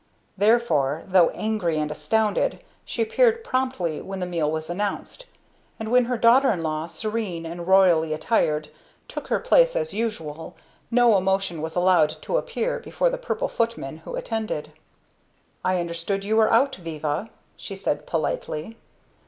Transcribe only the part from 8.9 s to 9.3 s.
took